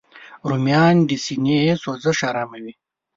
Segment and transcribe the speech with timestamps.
[0.49, 2.73] رومیان د سینې سوزش آراموي